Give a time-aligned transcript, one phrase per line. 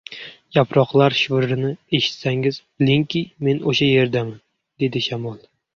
[0.57, 1.69] –Yaproqlar shivirini
[1.99, 4.37] eshitsangiz, bilingki, men oʻsha yerdaman,–
[4.85, 5.41] dedi Shamol.